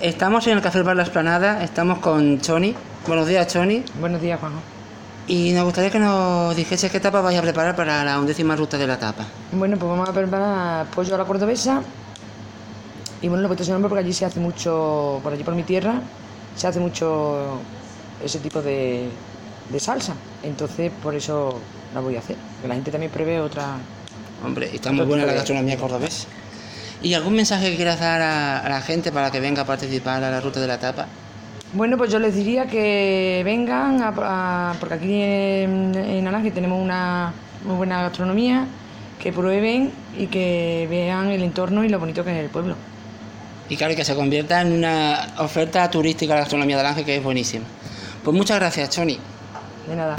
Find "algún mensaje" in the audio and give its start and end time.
27.14-27.70